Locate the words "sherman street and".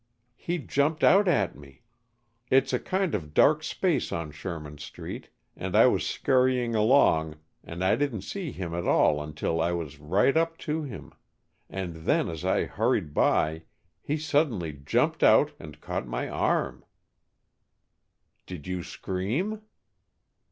4.31-5.75